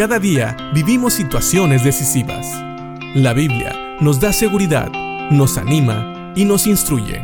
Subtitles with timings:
[0.00, 2.46] Cada día vivimos situaciones decisivas.
[3.14, 4.90] La Biblia nos da seguridad,
[5.30, 7.22] nos anima y nos instruye.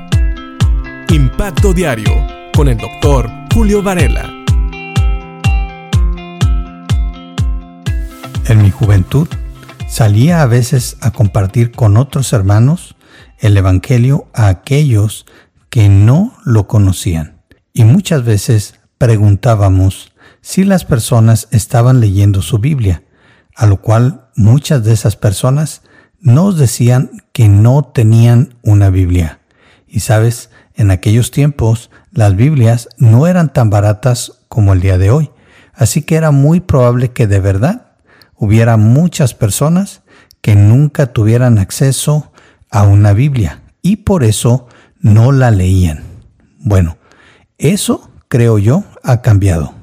[1.08, 2.12] Impacto Diario
[2.54, 4.30] con el doctor Julio Varela.
[8.44, 9.26] En mi juventud
[9.88, 12.94] salía a veces a compartir con otros hermanos
[13.38, 15.24] el Evangelio a aquellos
[15.70, 17.40] que no lo conocían.
[17.72, 20.12] Y muchas veces preguntábamos
[20.46, 23.02] si las personas estaban leyendo su Biblia,
[23.56, 25.82] a lo cual muchas de esas personas
[26.20, 29.40] nos decían que no tenían una Biblia.
[29.88, 35.10] Y sabes, en aquellos tiempos las Biblias no eran tan baratas como el día de
[35.10, 35.32] hoy,
[35.74, 37.94] así que era muy probable que de verdad
[38.36, 40.02] hubiera muchas personas
[40.42, 42.30] que nunca tuvieran acceso
[42.70, 44.68] a una Biblia y por eso
[45.00, 46.04] no la leían.
[46.60, 46.98] Bueno,
[47.58, 49.75] eso, creo yo, ha cambiado.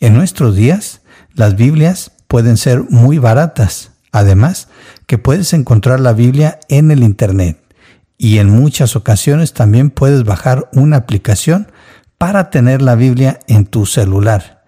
[0.00, 1.02] En nuestros días,
[1.34, 3.90] las Biblias pueden ser muy baratas.
[4.12, 4.68] Además,
[5.06, 7.58] que puedes encontrar la Biblia en el Internet
[8.16, 11.70] y en muchas ocasiones también puedes bajar una aplicación
[12.18, 14.64] para tener la Biblia en tu celular.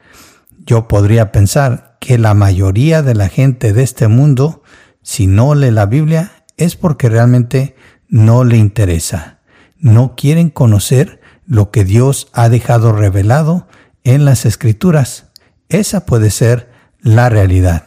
[0.65, 4.63] Yo podría pensar que la mayoría de la gente de este mundo,
[5.03, 7.75] si no lee la Biblia, es porque realmente
[8.09, 9.41] no le interesa.
[9.79, 13.67] No quieren conocer lo que Dios ha dejado revelado
[14.05, 15.27] en las escrituras.
[15.73, 16.71] Esa puede ser
[17.01, 17.85] la realidad.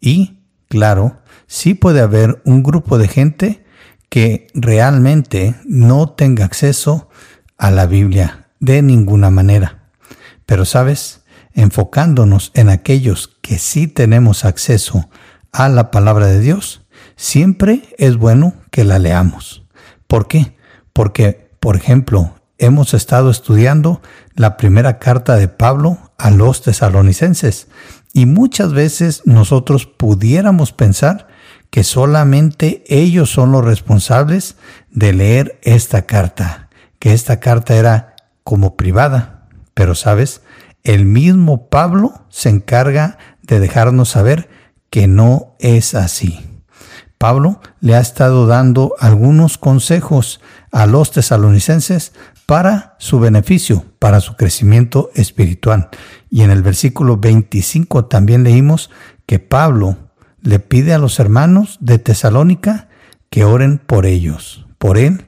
[0.00, 3.66] Y, claro, sí puede haber un grupo de gente
[4.08, 7.10] que realmente no tenga acceso
[7.58, 9.90] a la Biblia de ninguna manera.
[10.46, 11.20] Pero, ¿sabes?
[11.52, 15.10] Enfocándonos en aquellos que sí tenemos acceso
[15.52, 19.66] a la palabra de Dios, siempre es bueno que la leamos.
[20.06, 20.56] ¿Por qué?
[20.94, 24.00] Porque, por ejemplo, hemos estado estudiando
[24.34, 27.68] la primera carta de Pablo a los tesalonicenses
[28.12, 31.28] y muchas veces nosotros pudiéramos pensar
[31.70, 34.56] que solamente ellos son los responsables
[34.90, 39.46] de leer esta carta, que esta carta era como privada.
[39.74, 40.42] Pero sabes,
[40.82, 44.48] el mismo Pablo se encarga de dejarnos saber
[44.90, 46.47] que no es así.
[47.18, 50.40] Pablo le ha estado dando algunos consejos
[50.70, 52.12] a los tesalonicenses
[52.46, 55.88] para su beneficio, para su crecimiento espiritual.
[56.30, 58.90] Y en el versículo 25 también leímos
[59.26, 59.96] que Pablo
[60.42, 62.88] le pide a los hermanos de Tesalónica
[63.30, 65.26] que oren por ellos, por él,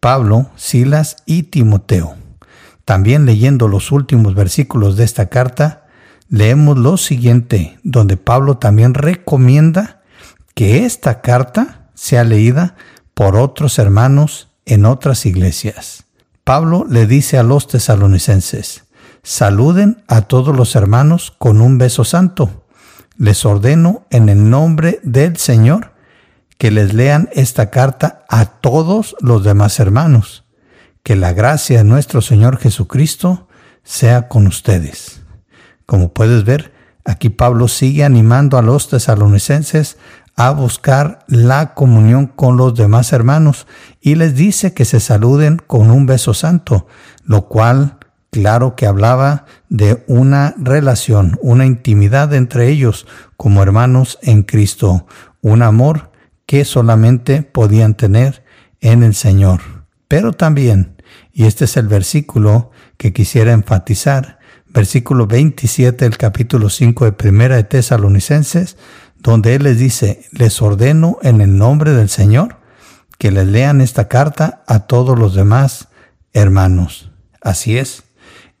[0.00, 2.14] Pablo, Silas y Timoteo.
[2.84, 5.86] También leyendo los últimos versículos de esta carta,
[6.28, 10.02] leemos lo siguiente, donde Pablo también recomienda
[10.54, 12.76] que esta carta sea leída
[13.14, 16.04] por otros hermanos en otras iglesias.
[16.44, 18.84] Pablo le dice a los tesalonicenses,
[19.22, 22.66] saluden a todos los hermanos con un beso santo.
[23.16, 25.92] Les ordeno en el nombre del Señor
[26.58, 30.44] que les lean esta carta a todos los demás hermanos.
[31.02, 33.48] Que la gracia de nuestro Señor Jesucristo
[33.82, 35.20] sea con ustedes.
[35.86, 36.72] Como puedes ver,
[37.04, 39.98] aquí Pablo sigue animando a los tesalonicenses
[40.36, 43.66] a buscar la comunión con los demás hermanos
[44.00, 46.86] y les dice que se saluden con un beso santo,
[47.24, 47.98] lo cual
[48.30, 53.06] claro que hablaba de una relación, una intimidad entre ellos
[53.36, 55.06] como hermanos en Cristo,
[55.40, 56.10] un amor
[56.46, 58.44] que solamente podían tener
[58.80, 59.60] en el Señor.
[60.08, 61.00] Pero también,
[61.32, 67.56] y este es el versículo que quisiera enfatizar, versículo 27 del capítulo 5 de Primera
[67.56, 68.76] de Tesalonicenses,
[69.24, 72.58] donde Él les dice, les ordeno en el nombre del Señor
[73.18, 75.88] que les lean esta carta a todos los demás
[76.34, 77.10] hermanos.
[77.40, 78.04] Así es,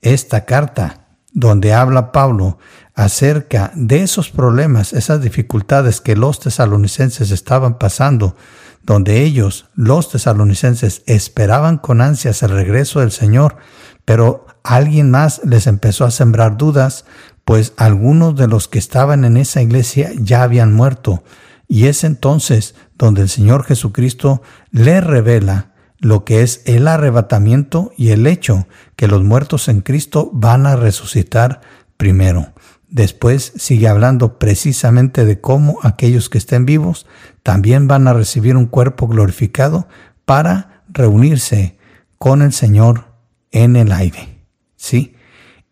[0.00, 2.58] esta carta donde habla Pablo
[2.94, 8.36] acerca de esos problemas, esas dificultades que los tesalonicenses estaban pasando,
[8.84, 13.56] donde ellos, los tesalonicenses, esperaban con ansias el regreso del Señor,
[14.04, 17.04] pero alguien más les empezó a sembrar dudas
[17.44, 21.22] pues algunos de los que estaban en esa iglesia ya habían muerto,
[21.68, 28.10] y es entonces donde el Señor Jesucristo le revela lo que es el arrebatamiento y
[28.10, 28.66] el hecho
[28.96, 31.62] que los muertos en Cristo van a resucitar
[31.96, 32.52] primero.
[32.88, 37.06] Después sigue hablando precisamente de cómo aquellos que estén vivos
[37.42, 39.88] también van a recibir un cuerpo glorificado
[40.24, 41.78] para reunirse
[42.18, 43.06] con el Señor
[43.50, 44.38] en el aire.
[44.76, 45.16] ¿Sí?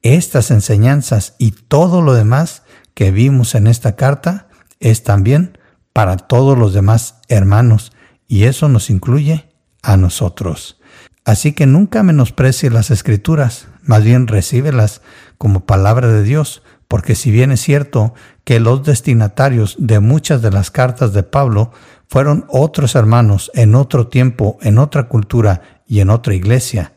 [0.02, 2.64] Estas enseñanzas y todo lo demás
[2.94, 4.48] que vimos en esta carta
[4.80, 5.58] es también
[5.92, 7.92] para todos los demás hermanos
[8.26, 9.48] y eso nos incluye
[9.82, 10.80] a nosotros.
[11.24, 15.02] Así que nunca menosprecie las escrituras, más bien recíbelas
[15.38, 18.12] como palabra de Dios, porque si bien es cierto
[18.44, 21.70] que los destinatarios de muchas de las cartas de Pablo
[22.08, 26.94] fueron otros hermanos en otro tiempo, en otra cultura y en otra iglesia,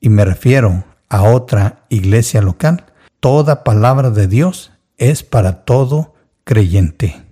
[0.00, 2.86] y me refiero a otra iglesia local,
[3.18, 6.14] toda palabra de Dios es para todo
[6.44, 7.26] creyente.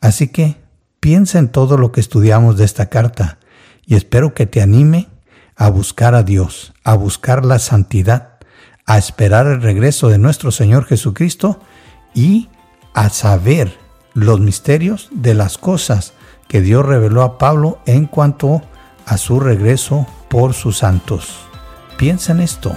[0.00, 0.56] Así que
[1.00, 3.38] piensa en todo lo que estudiamos de esta carta
[3.84, 5.08] y espero que te anime
[5.56, 8.38] a buscar a Dios, a buscar la santidad,
[8.86, 11.60] a esperar el regreso de nuestro Señor Jesucristo
[12.14, 12.48] y
[12.94, 13.76] a saber
[14.14, 16.14] los misterios de las cosas
[16.46, 18.62] que Dios reveló a Pablo en cuanto
[19.06, 21.36] a su regreso por sus santos.
[21.96, 22.76] Piensa en esto